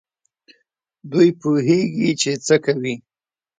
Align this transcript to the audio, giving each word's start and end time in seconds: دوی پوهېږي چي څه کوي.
دوی 1.11 1.29
پوهېږي 1.39 2.09
چي 2.21 2.31
څه 2.45 2.55
کوي. 2.65 2.95